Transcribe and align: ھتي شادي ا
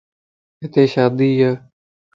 ھتي 0.63 0.83
شادي 0.93 1.29
ا 1.47 1.49